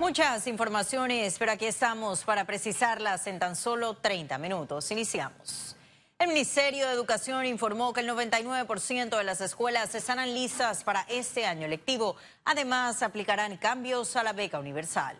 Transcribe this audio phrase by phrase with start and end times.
[0.00, 4.90] Muchas informaciones, pero aquí estamos para precisarlas en tan solo 30 minutos.
[4.90, 5.76] Iniciamos.
[6.18, 11.46] El Ministerio de Educación informó que el 99% de las escuelas estarán listas para este
[11.46, 12.16] año lectivo.
[12.44, 15.16] Además, aplicarán cambios a la beca universal.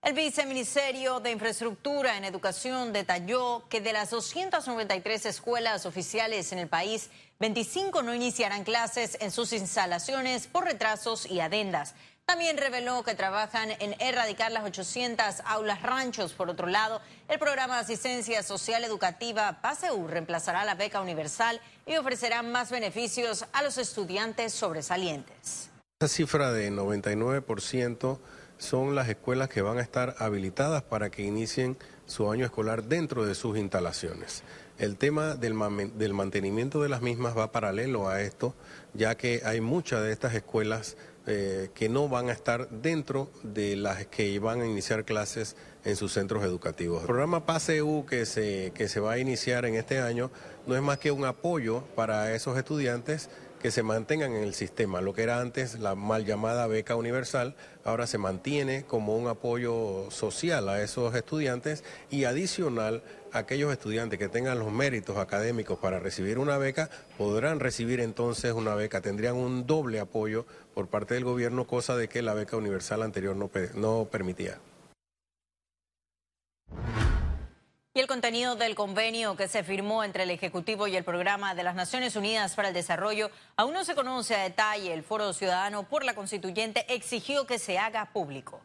[0.00, 6.68] El viceministerio de Infraestructura en Educación detalló que de las 293 escuelas oficiales en el
[6.68, 11.94] país, 25 no iniciarán clases en sus instalaciones por retrasos y adendas.
[12.28, 16.34] También reveló que trabajan en erradicar las 800 aulas ranchos.
[16.34, 21.96] Por otro lado, el programa de asistencia social educativa PASEU reemplazará la beca universal y
[21.96, 25.70] ofrecerá más beneficios a los estudiantes sobresalientes.
[26.02, 28.18] Esa cifra de 99%
[28.58, 33.24] son las escuelas que van a estar habilitadas para que inicien su año escolar dentro
[33.24, 34.42] de sus instalaciones.
[34.76, 35.56] El tema del,
[35.94, 38.54] del, mantenimiento de las mismas va paralelo a esto,
[38.92, 40.96] ya que hay muchas de estas escuelas
[41.30, 45.94] eh, que no van a estar dentro de las que van a iniciar clases en
[45.94, 47.02] sus centros educativos.
[47.02, 50.30] El programa PASEU que se, que se va a iniciar en este año
[50.66, 53.28] no es más que un apoyo para esos estudiantes
[53.60, 55.00] que se mantengan en el sistema.
[55.00, 60.10] Lo que era antes la mal llamada beca universal, ahora se mantiene como un apoyo
[60.10, 66.38] social a esos estudiantes y adicional aquellos estudiantes que tengan los méritos académicos para recibir
[66.38, 71.66] una beca podrán recibir entonces una beca, tendrían un doble apoyo por parte del gobierno,
[71.66, 74.58] cosa de que la beca universal anterior no, no permitía.
[77.94, 81.64] Y el contenido del convenio que se firmó entre el Ejecutivo y el Programa de
[81.64, 84.92] las Naciones Unidas para el Desarrollo aún no se conoce a detalle.
[84.94, 88.60] El Foro Ciudadano por la Constituyente exigió que se haga público.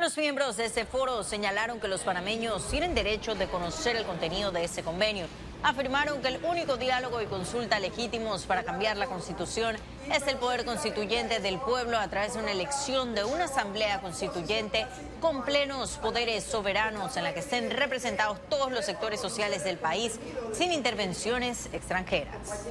[0.00, 4.52] Los miembros de este foro señalaron que los panameños tienen derecho de conocer el contenido
[4.52, 5.26] de ese convenio.
[5.64, 9.74] Afirmaron que el único diálogo y consulta legítimos para cambiar la constitución
[10.08, 14.86] es el poder constituyente del pueblo a través de una elección de una asamblea constituyente
[15.20, 20.20] con plenos poderes soberanos en la que estén representados todos los sectores sociales del país
[20.52, 22.68] sin intervenciones extranjeras.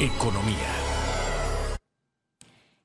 [0.00, 0.87] Economía.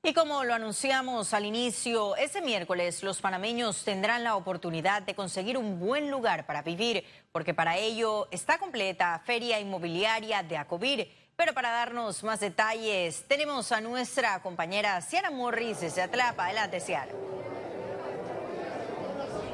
[0.05, 5.57] Y como lo anunciamos al inicio, ese miércoles los panameños tendrán la oportunidad de conseguir
[5.57, 11.09] un buen lugar para vivir, porque para ello está completa Feria Inmobiliaria de Acovir.
[11.37, 16.47] Pero para darnos más detalles, tenemos a nuestra compañera Ciara Morris desde Atlapa.
[16.47, 17.13] Adelante, Ciara.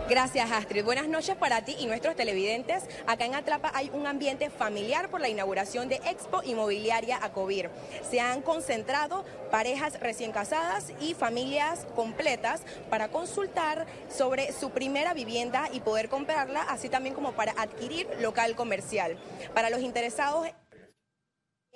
[0.09, 0.83] Gracias, Astrid.
[0.83, 2.83] Buenas noches para ti y nuestros televidentes.
[3.05, 7.69] Acá en Atlapa hay un ambiente familiar por la inauguración de Expo Inmobiliaria Acovir.
[8.09, 15.69] Se han concentrado parejas recién casadas y familias completas para consultar sobre su primera vivienda
[15.71, 19.15] y poder comprarla, así también como para adquirir local comercial.
[19.53, 20.47] Para los interesados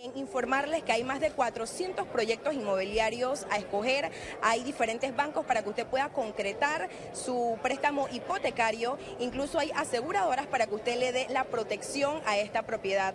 [0.03, 5.63] en informarles que hay más de 400 proyectos inmobiliarios a escoger, hay diferentes bancos para
[5.63, 11.27] que usted pueda concretar su préstamo hipotecario, incluso hay aseguradoras para que usted le dé
[11.29, 13.13] la protección a esta propiedad.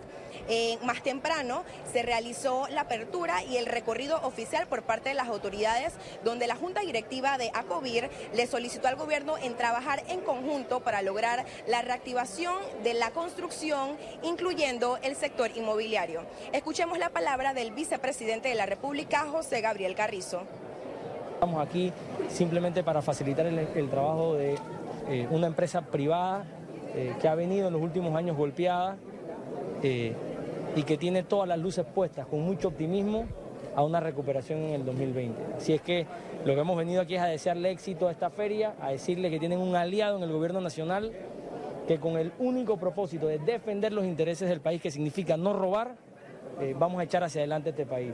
[0.83, 5.93] más temprano se realizó la apertura y el recorrido oficial por parte de las autoridades,
[6.23, 11.03] donde la Junta Directiva de ACOVIR le solicitó al gobierno en trabajar en conjunto para
[11.03, 16.21] lograr la reactivación de la construcción, incluyendo el sector inmobiliario.
[16.79, 20.43] Escuchemos la palabra del vicepresidente de la República, José Gabriel Carrizo.
[21.33, 21.91] Estamos aquí
[22.29, 24.55] simplemente para facilitar el, trabajo de
[25.09, 26.45] eh, una empresa privada
[26.95, 28.95] eh, que ha venido en los últimos años golpeada
[29.83, 30.13] eh,
[30.73, 33.25] y que tiene todas las luces puestas con mucho optimismo
[33.75, 35.55] a una recuperación en el 2020.
[35.57, 36.05] Así es que
[36.45, 39.39] lo que hemos venido aquí es a desearle éxito a esta feria, a decirle que
[39.39, 41.11] tienen un aliado en el gobierno nacional
[41.89, 45.95] que con el único propósito de defender los intereses del país, que significa no robar,
[46.59, 48.13] eh, vamos a echar hacia adelante este país.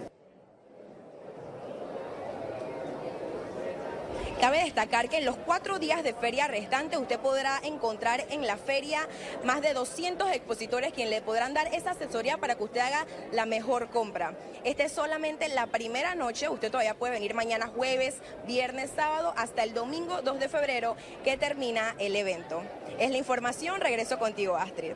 [4.40, 8.58] Cabe destacar que en los cuatro días de feria restantes usted podrá encontrar en la
[8.58, 9.08] feria
[9.46, 13.46] más de 200 expositores quienes le podrán dar esa asesoría para que usted haga la
[13.46, 14.36] mejor compra.
[14.66, 19.64] Esta es solamente la primera noche, usted todavía puede venir mañana jueves, viernes, sábado, hasta
[19.64, 22.62] el domingo 2 de febrero que termina el evento.
[23.00, 24.94] Es la información, regreso contigo Astrid.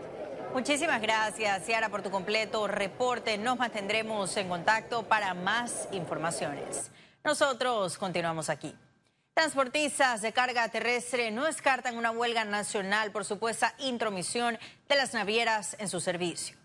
[0.53, 3.37] Muchísimas gracias, Ciara, por tu completo reporte.
[3.37, 6.91] Nos mantendremos en contacto para más informaciones.
[7.23, 8.75] Nosotros continuamos aquí.
[9.35, 14.57] Transportistas de carga terrestre no descartan una huelga nacional por supuesta intromisión
[14.89, 16.58] de las navieras en su servicio.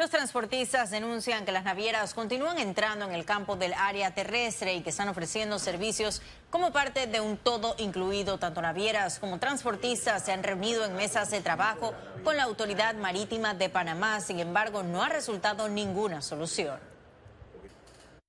[0.00, 4.80] Los transportistas denuncian que las navieras continúan entrando en el campo del área terrestre y
[4.80, 8.38] que están ofreciendo servicios como parte de un todo incluido.
[8.38, 11.92] Tanto navieras como transportistas se han reunido en mesas de trabajo
[12.24, 14.22] con la Autoridad Marítima de Panamá.
[14.22, 16.78] Sin embargo, no ha resultado ninguna solución.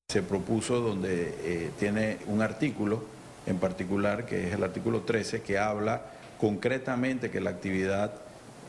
[0.09, 3.01] Se propuso donde eh, tiene un artículo
[3.45, 6.01] en particular, que es el artículo 13, que habla
[6.37, 8.11] concretamente que la actividad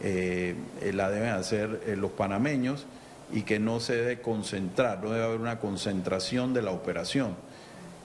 [0.02, 0.54] eh,
[0.92, 2.86] la deben hacer eh, los panameños
[3.32, 7.36] y que no se debe concentrar, no debe haber una concentración de la operación.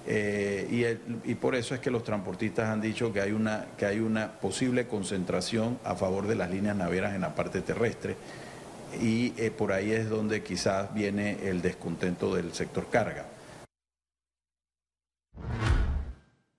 [0.09, 3.99] Eh, y, por eso es que los transportistas han dicho que hay, una, que hay
[3.99, 8.15] una posible concentración a favor de las líneas navieras en la parte terrestre
[9.01, 13.25] y por ahí es donde quizás viene el descontento del sector carga.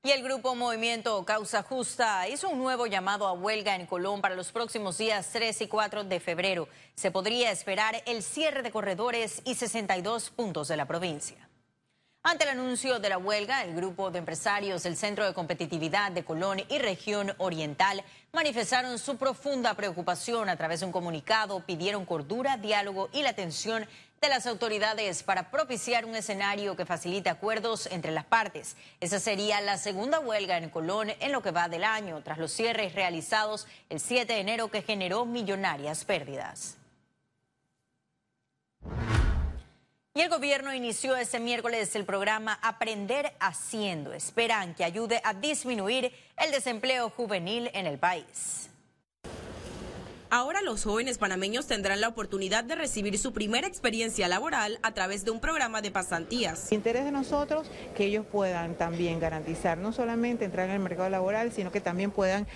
[0.08, 4.34] Y el grupo Movimiento Causa Justa hizo un nuevo llamado a huelga en Colón para
[4.34, 6.66] los próximos días 3 y 4 de febrero.
[6.94, 11.46] Se podría esperar el cierre de corredores y 62 puntos de la provincia.
[12.22, 16.24] Ante el anuncio de la huelga, el grupo de empresarios del Centro de Competitividad de
[16.24, 18.02] Colón y Región Oriental
[18.32, 23.86] manifestaron su profunda preocupación a través de un comunicado, pidieron cordura, diálogo y la atención
[24.20, 28.76] de las autoridades para propiciar un escenario que facilite acuerdos entre las partes.
[29.00, 32.52] Esa sería la segunda huelga en Colón en lo que va del año, tras los
[32.52, 36.76] cierres realizados el 7 de enero que generó millonarias pérdidas.
[40.14, 44.12] Y el gobierno inició este miércoles el programa Aprender Haciendo.
[44.12, 48.68] Esperan que ayude a disminuir el desempleo juvenil en el país.
[50.30, 55.24] Ahora los jóvenes panameños tendrán la oportunidad de recibir su primera experiencia laboral a través
[55.24, 56.70] de un programa de pasantías.
[56.70, 57.66] Interés de nosotros
[57.96, 62.10] que ellos puedan también garantizar no solamente entrar en el mercado laboral, sino que también
[62.10, 62.46] puedan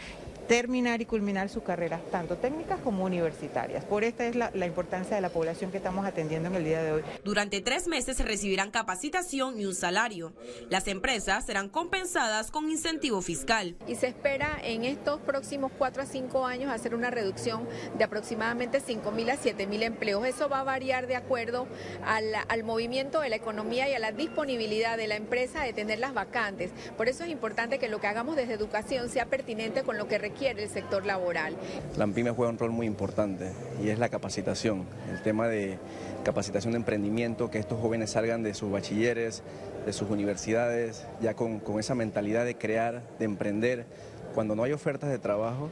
[0.49, 3.85] terminar y culminar sus carreras, tanto técnicas como universitarias.
[3.85, 6.93] Por esta es la, importancia de la población que estamos atendiendo en el día de
[6.93, 7.03] hoy.
[7.25, 10.33] Durante tres meses se recibirán capacitación y un salario.
[10.69, 13.77] Las empresas serán compensadas con incentivo fiscal.
[13.87, 18.81] Y se espera en estos próximos cuatro a cinco años hacer una reducción de aproximadamente
[18.81, 20.27] 5 mil a 7 mil empleos.
[20.27, 21.67] Eso va a variar de acuerdo
[22.05, 25.99] al, al movimiento de la economía y a la disponibilidad de la empresa de tener
[25.99, 26.73] las vacantes.
[26.97, 30.19] Por eso es importante que lo que hagamos desde educación sea pertinente con lo que
[30.19, 31.56] requiere quiere el sector laboral.
[31.96, 33.52] La AMPIME juega un rol muy importante
[33.82, 35.79] y es la capacitación, el tema de
[36.25, 39.43] capacitación de emprendimiento, que estos jóvenes salgan de sus bachilleres,
[39.84, 43.87] de sus universidades, ya con, con esa mentalidad de crear, de emprender.
[44.34, 45.70] Cuando no hay ofertas de trabajo,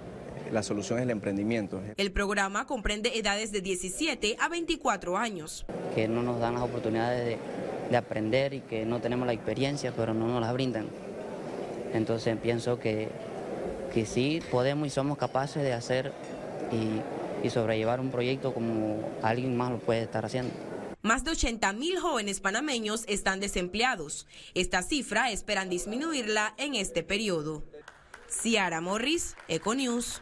[0.53, 1.81] la solución es el emprendimiento.
[1.97, 5.65] El programa comprende edades de 17 a 24 años.
[5.95, 7.39] Que no nos dan las oportunidades de,
[7.91, 10.87] de aprender y que no tenemos la experiencia, pero no nos las brindan.
[11.93, 13.09] Entonces pienso que
[13.91, 16.13] que sí podemos y somos capaces de hacer
[16.73, 17.01] y,
[17.49, 20.53] sobrellevar un proyecto como alguien más lo puede estar haciendo.
[21.03, 24.27] Más de 80 mil jóvenes panameños están desempleados.
[24.55, 27.63] Esta cifra esperan disminuirla en este periodo.
[28.29, 30.21] Ciara Morris, Econews.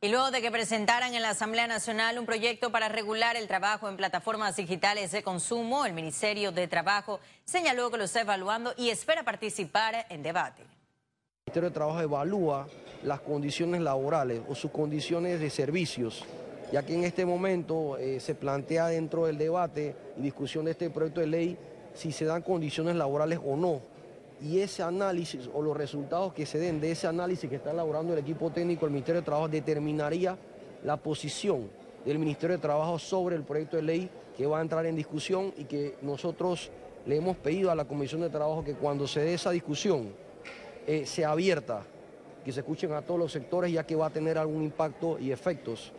[0.00, 3.88] Y luego de que presentaran en la Asamblea Nacional un proyecto para regular el trabajo
[3.88, 8.90] en plataformas digitales de consumo, el Ministerio de Trabajo señaló que lo está evaluando y
[8.90, 10.62] espera participar en debate.
[10.62, 12.68] El Ministerio de Trabajo evalúa
[13.02, 16.24] las condiciones laborales o sus condiciones de servicios,
[16.70, 20.90] ya que en este momento eh, se plantea dentro del debate y discusión de este
[20.90, 21.58] proyecto de ley
[21.94, 23.80] si se dan condiciones laborales o no
[24.40, 28.12] y ese análisis o los resultados que se den de ese análisis que está elaborando
[28.12, 30.36] el equipo técnico del Ministerio de Trabajo determinaría
[30.84, 31.68] la posición
[32.04, 35.52] del Ministerio de Trabajo sobre el proyecto de ley que va a entrar en discusión
[35.56, 36.70] y que nosotros
[37.06, 40.12] le hemos pedido a la Comisión de Trabajo que cuando se dé esa discusión
[40.86, 41.82] eh, sea abierta,
[42.44, 45.32] que se escuchen a todos los sectores ya que va a tener algún impacto y
[45.32, 45.92] efectos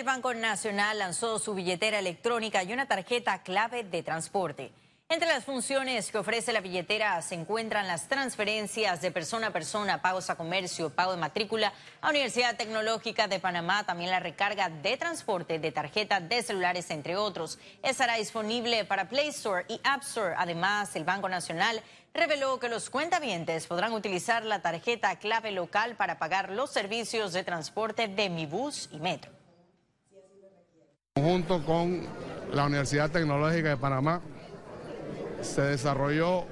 [0.00, 4.72] el Banco Nacional lanzó su billetera electrónica y una tarjeta clave de transporte.
[5.10, 10.00] Entre las funciones que ofrece la billetera se encuentran las transferencias de persona a persona,
[10.00, 14.96] pagos a comercio, pago de matrícula a Universidad Tecnológica de Panamá, también la recarga de
[14.96, 17.58] transporte de tarjetas de celulares, entre otros.
[17.82, 20.34] Estará disponible para Play Store y App Store.
[20.38, 21.82] Además, el Banco Nacional
[22.14, 27.44] reveló que los cuentavientes podrán utilizar la tarjeta clave local para pagar los servicios de
[27.44, 29.39] transporte de Mi Bus y Metro.
[31.20, 32.02] Junto con
[32.52, 34.20] la Universidad Tecnológica de Panamá
[35.42, 36.44] se desarrolló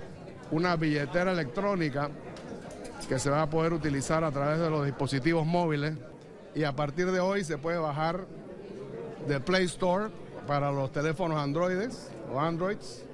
[0.51, 2.11] una billetera electrónica
[3.09, 5.95] que se va a poder utilizar a través de los dispositivos móviles
[6.57, 8.27] y a partir de hoy se puede bajar
[9.29, 10.11] de Play Store
[10.49, 13.05] para los teléfonos Androides o Androids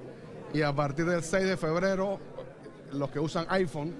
[0.51, 2.19] y a partir del 6 de febrero
[2.91, 3.93] los que usan iPhone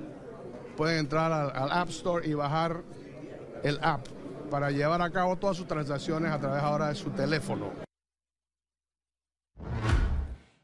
[0.75, 2.82] pueden entrar al, App Store y bajar
[3.64, 4.08] el app
[4.50, 7.72] para llevar a cabo todas sus transacciones a través ahora de su teléfono.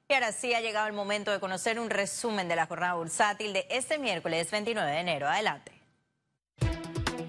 [0.08, 3.54] Y ahora sí ha llegado el momento de conocer un resumen de la jornada bursátil
[3.54, 5.28] de este miércoles 29 de enero.
[5.28, 5.81] Adelante.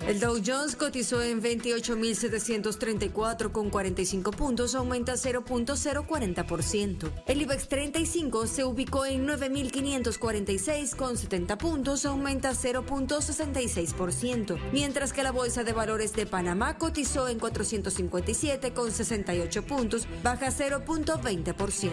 [0.06, 7.12] El Dow Jones cotizó en 28.734 con 45 puntos, aumenta 0.040%.
[7.26, 15.30] El IBEX 35 se ubicó en 9.546 con 70 puntos, aumenta 0.66%, mientras que la
[15.30, 21.90] Bolsa de Valores de Panamá cotizó en 457 con 68 puntos, baja 0.20%.